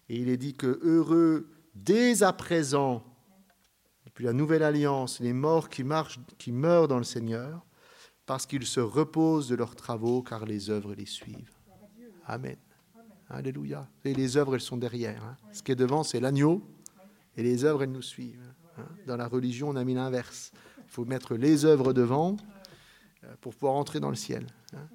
[0.08, 3.04] et il est dit que heureux dès à présent,
[4.06, 7.66] depuis la nouvelle alliance, les morts qui, marchent, qui meurent dans le Seigneur,
[8.24, 11.52] parce qu'ils se reposent de leurs travaux, car les œuvres les suivent.
[12.24, 12.56] Amen.
[13.34, 13.88] Alléluia.
[14.04, 15.24] Et les œuvres, elles sont derrière.
[15.24, 15.36] Hein.
[15.52, 16.62] Ce qui est devant, c'est l'agneau.
[17.36, 18.54] Et les œuvres, elles nous suivent.
[18.78, 18.86] Hein.
[19.06, 20.52] Dans la religion, on a mis l'inverse.
[20.78, 22.36] Il faut mettre les œuvres devant
[23.24, 24.46] euh, pour pouvoir entrer dans le ciel.
[24.72, 24.88] Hein.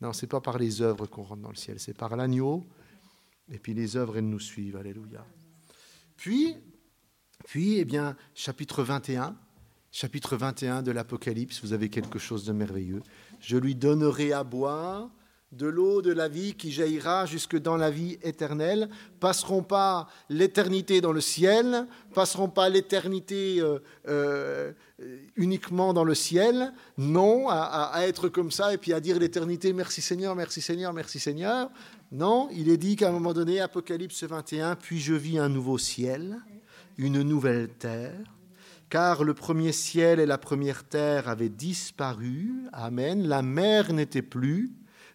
[0.00, 2.64] Non, ce n'est pas par les œuvres qu'on rentre dans le ciel, c'est par l'agneau.
[3.50, 4.76] Et puis les œuvres, elles nous suivent.
[4.76, 5.24] Alléluia.
[6.16, 6.56] Puis,
[7.44, 9.36] puis eh bien, chapitre 21,
[9.90, 13.02] chapitre 21 de l'Apocalypse, vous avez quelque chose de merveilleux.
[13.40, 15.10] Je lui donnerai à boire
[15.52, 18.88] de l'eau de la vie qui jaillira jusque dans la vie éternelle,
[19.20, 24.72] passeront pas l'éternité dans le ciel, passeront pas l'éternité euh, euh,
[25.36, 30.00] uniquement dans le ciel, non, à, être comme ça et puis à dire l'éternité merci
[30.00, 31.70] Seigneur, merci Seigneur, merci Seigneur.
[32.10, 35.78] Non, il est dit qu'à un moment donné, Apocalypse 21, puis je vis un nouveau
[35.78, 36.38] ciel,
[36.96, 38.20] une nouvelle terre,
[38.88, 44.70] car le premier ciel et la première terre avaient disparu, Amen, la mer n'était plus,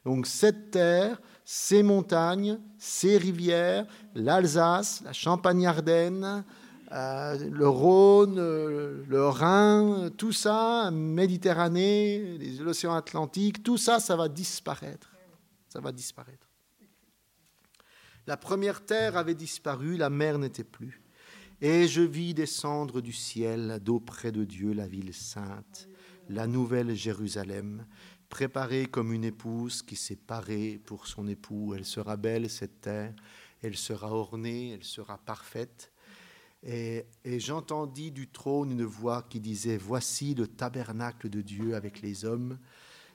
[0.07, 6.45] donc cette terre, ces montagnes, ces rivières, l'Alsace, la Champagne-Ardenne,
[6.93, 14.29] euh, le Rhône, euh, le Rhin, tout ça, Méditerranée, l'océan Atlantique, tout ça, ça va
[14.29, 15.11] disparaître.
[15.67, 16.47] Ça va disparaître.
[18.27, 21.01] La première terre avait disparu, la mer n'était plus.
[21.59, 25.89] Et je vis descendre du ciel d'auprès de Dieu la ville sainte,
[26.29, 27.85] la nouvelle Jérusalem,
[28.29, 31.73] préparée comme une épouse qui s'est parée pour son époux.
[31.75, 33.13] Elle sera belle, cette terre,
[33.61, 35.91] elle sera ornée, elle sera parfaite.
[36.63, 42.25] Et, j'entendis du trône une voix qui disait, Voici le tabernacle de Dieu avec les
[42.25, 42.57] hommes.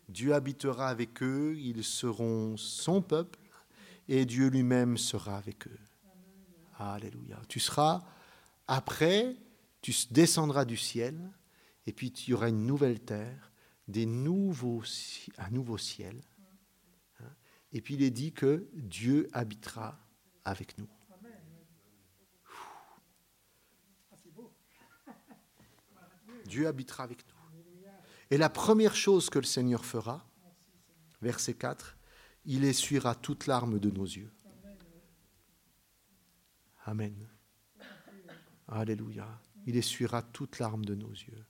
[0.09, 3.39] Dieu habitera avec eux, ils seront son peuple,
[4.09, 5.79] et Dieu lui-même sera avec eux.
[6.79, 7.41] Alléluia.
[7.49, 8.03] Tu seras,
[8.67, 9.37] après,
[9.81, 11.31] tu descendras du ciel,
[11.87, 13.52] et puis tu y aura une nouvelle terre,
[13.93, 14.83] des nouveaux,
[15.39, 16.21] un nouveau ciel.
[17.21, 17.31] Hein.
[17.71, 20.01] Et puis il est dit que Dieu habitera
[20.45, 20.89] avec nous.
[26.47, 27.35] Dieu habitera avec nous.
[28.31, 30.27] Et la première chose que le Seigneur fera,
[31.21, 31.97] verset 4,
[32.47, 34.33] il essuiera toute larme de nos yeux.
[36.85, 37.29] Amen.
[38.67, 39.41] Alléluia.
[39.67, 41.47] Il essuiera toute larme de nos yeux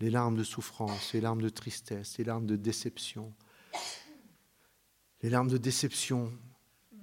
[0.00, 3.32] les larmes de souffrance, les larmes de tristesse, les larmes de déception.
[5.22, 6.32] Les larmes de déception,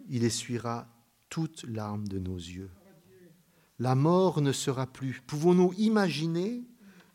[0.08, 0.88] il essuiera
[1.30, 2.70] toutes larmes de nos yeux.
[3.80, 5.22] La mort ne sera plus.
[5.26, 6.64] Pouvons-nous imaginer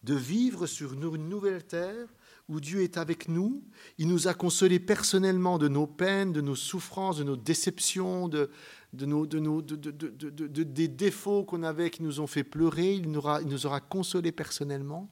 [0.03, 2.09] de vivre sur une nouvelle terre
[2.49, 3.62] où Dieu est avec nous?
[3.97, 8.51] Il nous a consolés personnellement de nos peines, de nos souffrances, de nos déceptions, de,
[8.93, 12.95] des défauts qu'on avait qui nous ont fait pleurer.
[12.95, 15.09] Il nous aura, il nous aura consolés personnellement.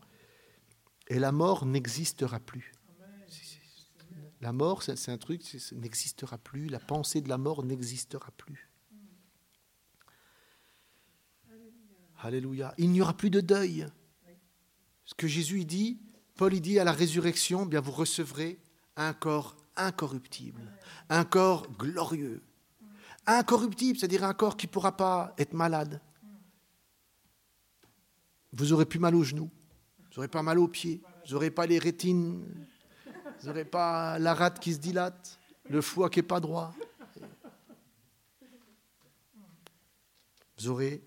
[1.08, 2.72] Et la mort n'existera plus.
[4.40, 5.42] La mort, c'est un truc,
[5.72, 6.66] n'existera plus.
[6.66, 8.70] La pensée de la mort n'existera plus.
[12.18, 12.74] Alléluia.
[12.78, 13.86] Il n'y aura plus de deuil.
[15.04, 16.00] Ce que Jésus dit,
[16.36, 18.58] Paul il dit à la résurrection, bien vous recevrez
[18.96, 20.60] un corps incorruptible,
[21.08, 22.42] un corps glorieux.
[23.26, 26.00] Incorruptible, c'est-à-dire un corps qui ne pourra pas être malade.
[28.52, 29.50] Vous aurez plus mal aux genoux,
[30.16, 32.42] vous n'aurez pas mal aux pieds, vous n'aurez pas les rétines,
[33.38, 36.74] vous n'aurez pas la rate qui se dilate, le foie qui n'est pas droit.
[40.58, 41.04] Vous aurez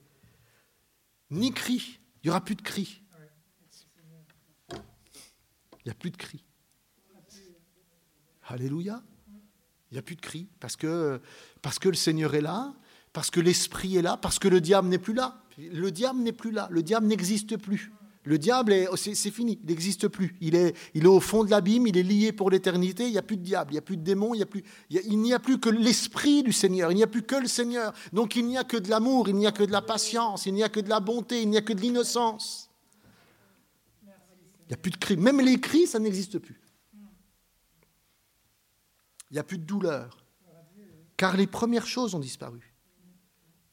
[1.31, 3.01] ni cri, il n'y aura plus de cri.
[4.71, 6.45] Il n'y a plus de cri.
[8.43, 9.01] Alléluia.
[9.89, 11.19] Il n'y a plus de cri parce que,
[11.63, 12.75] parce que le Seigneur est là,
[13.11, 15.41] parce que l'Esprit est là, parce que le diable n'est plus là.
[15.57, 17.91] Le diable n'est plus là, le diable n'existe plus.
[18.29, 20.35] Le diable, c'est fini, il n'existe plus.
[20.39, 23.17] Il est, il est au fond de l'abîme, il est lié pour l'éternité, il n'y
[23.17, 25.59] a plus de diable, il n'y a plus de démons, il n'y a, a plus
[25.59, 27.91] que l'esprit du Seigneur, il n'y a plus que le Seigneur.
[28.13, 30.53] Donc il n'y a que de l'amour, il n'y a que de la patience, il
[30.53, 32.69] n'y a que de la bonté, il n'y a que de l'innocence.
[34.03, 35.17] Il n'y a plus de cris.
[35.17, 36.61] Même les cris, ça n'existe plus.
[39.31, 40.23] Il n'y a plus de douleur.
[41.17, 42.75] Car les premières choses ont disparu.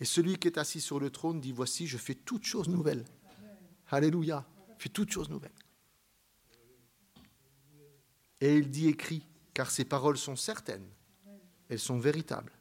[0.01, 3.05] Et celui qui est assis sur le trône dit, voici, je fais toutes choses nouvelles.
[3.89, 4.45] Alléluia.
[4.79, 5.53] Fait toutes choses nouvelles.
[8.41, 10.87] Et il dit écrit, car ces paroles sont certaines,
[11.69, 12.53] elles sont véritables.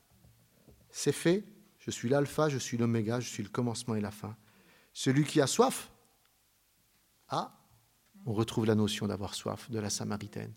[0.89, 1.43] C'est fait,
[1.79, 4.37] je suis l'alpha, je suis l'oméga, je suis le commencement et la fin.
[4.93, 5.91] Celui qui a soif,
[7.27, 7.59] ah,
[8.25, 10.53] on retrouve la notion d'avoir soif de la Samaritaine.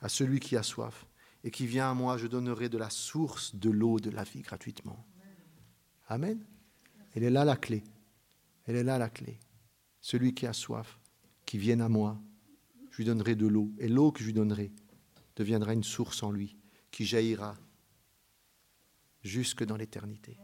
[0.00, 1.06] À celui qui a soif
[1.42, 4.42] et qui vient à moi, je donnerai de la source de l'eau de la vie
[4.42, 5.04] gratuitement.
[6.08, 6.44] Amen.
[7.14, 7.82] Elle est là la clé.
[8.66, 9.38] Elle est là la clé.
[10.00, 10.98] Celui qui a soif,
[11.44, 12.20] qui vienne à moi,
[12.90, 14.72] je lui donnerai de l'eau, et l'eau que je lui donnerai
[15.36, 16.56] deviendra une source en lui,
[16.90, 17.56] qui jaillira
[19.22, 20.38] jusque dans l'éternité.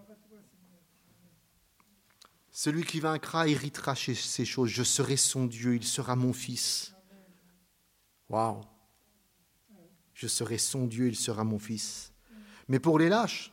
[2.51, 4.71] Celui qui vaincra héritera ces choses.
[4.71, 6.95] Je serai son Dieu, il sera mon fils.
[8.31, 8.63] Waouh!
[10.15, 12.13] Je serai son Dieu, il sera mon fils.
[12.69, 13.53] Mais pour les lâches,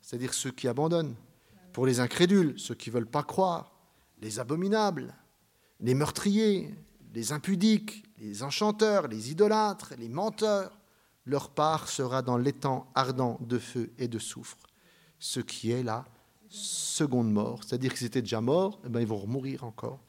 [0.00, 1.14] c'est-à-dire ceux qui abandonnent,
[1.74, 3.77] pour les incrédules, ceux qui ne veulent pas croire,
[4.20, 5.14] les abominables,
[5.80, 6.74] les meurtriers,
[7.14, 10.78] les impudiques, les enchanteurs, les idolâtres, les menteurs,
[11.24, 14.66] Leur part sera dans l'étang ardent de feu et de soufre,
[15.18, 16.06] ce qui est la
[16.48, 17.62] seconde mort.
[17.62, 20.00] C'est-à-dire qu'ils étaient déjà morts, eh ben, ils vont mourir encore.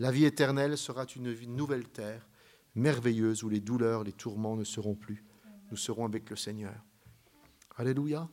[0.00, 2.26] La vie éternelle sera une nouvelle terre,
[2.74, 5.24] merveilleuse, où les douleurs, les tourments ne seront plus.
[5.70, 6.74] Nous serons avec le Seigneur.
[7.76, 8.28] Alléluia.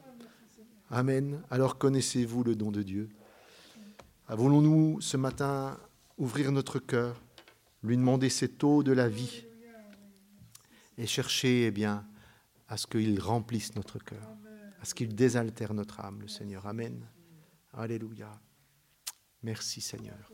[0.90, 1.44] Amen.
[1.52, 3.10] Alors connaissez-vous le don de Dieu?
[4.30, 5.80] Voulons-nous ce matin
[6.18, 7.22] ouvrir notre cœur,
[7.82, 9.46] lui demander cette eau de la vie
[10.98, 12.06] et chercher eh bien,
[12.68, 14.28] à ce qu'il remplisse notre cœur,
[14.82, 16.68] à ce qu'il désaltère notre âme, le Seigneur.
[16.68, 17.08] Amen.
[17.74, 18.30] Alléluia.
[19.44, 20.32] Merci Seigneur.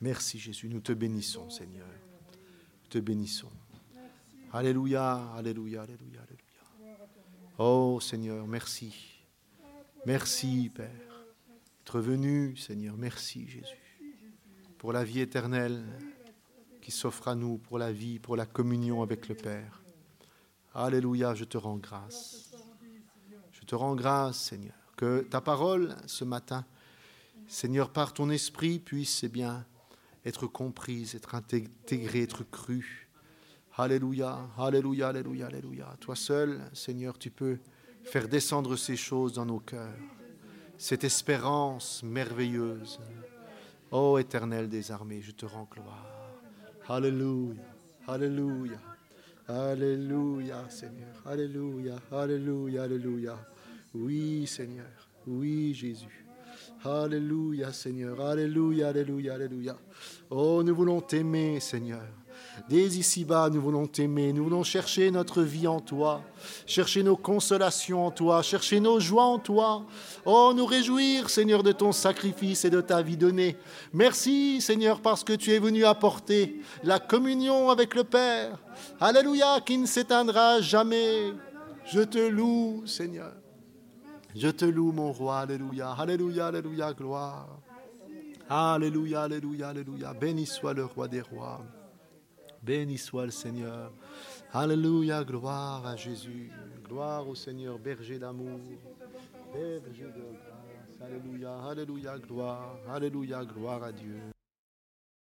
[0.00, 0.68] Merci Jésus.
[0.68, 1.88] Nous te bénissons Seigneur.
[2.82, 3.50] Nous te bénissons.
[4.52, 6.96] Alléluia, alléluia, alléluia, alléluia.
[7.58, 8.94] Oh Seigneur, merci.
[10.04, 11.07] Merci Père.
[11.88, 12.98] Être venu Seigneur.
[12.98, 14.04] Merci Jésus.
[14.76, 15.82] Pour la vie éternelle
[16.82, 19.82] qui s'offre à nous, pour la vie, pour la communion avec le Père.
[20.74, 22.54] Alléluia, je te rends grâce.
[23.52, 24.74] Je te rends grâce Seigneur.
[24.98, 26.66] Que ta parole ce matin,
[27.46, 29.64] Seigneur, par ton esprit, puisse eh bien,
[30.26, 33.08] être comprise, être intégrée, être crue
[33.78, 35.96] Alléluia, Alléluia, Alléluia, Alléluia.
[36.00, 37.58] Toi seul, Seigneur, tu peux
[38.04, 39.96] faire descendre ces choses dans nos cœurs.
[40.80, 43.00] Cette espérance merveilleuse.
[43.90, 46.06] Ô éternel des armées, je te rends gloire.
[46.86, 47.60] Alléluia,
[48.06, 48.78] Alléluia,
[49.48, 51.08] Alléluia, Seigneur.
[51.26, 53.36] Alléluia, Alléluia, Alléluia.
[53.92, 54.86] Oui, Seigneur.
[55.26, 56.24] Oui, Jésus.
[56.84, 58.20] Alléluia, Seigneur.
[58.20, 59.76] Alléluia, Alléluia, Alléluia.
[60.30, 62.06] Oh, nous voulons t'aimer, Seigneur.
[62.68, 66.22] Dès ici-bas, nous voulons t'aimer, nous voulons chercher notre vie en toi,
[66.66, 69.84] chercher nos consolations en toi, chercher nos joies en toi.
[70.24, 73.56] Oh, nous réjouir, Seigneur, de ton sacrifice et de ta vie donnée.
[73.92, 78.58] Merci, Seigneur, parce que tu es venu apporter la communion avec le Père.
[79.00, 81.32] Alléluia, qui ne s'éteindra jamais.
[81.86, 83.32] Je te loue, Seigneur.
[84.36, 85.40] Je te loue, mon roi.
[85.40, 87.48] Alléluia, Alléluia, Alléluia, gloire.
[88.48, 90.12] Alléluia, Alléluia, Alléluia.
[90.12, 91.60] Béni soit le roi des rois.
[92.68, 93.90] Béni soit le Seigneur.
[94.52, 96.50] Alléluia, gloire à Jésus.
[96.86, 98.60] Gloire au Seigneur, berger d'amour.
[99.54, 101.00] Berger de grâce.
[101.00, 102.76] Alléluia, alléluia, gloire.
[102.86, 104.20] Alléluia, gloire à Dieu.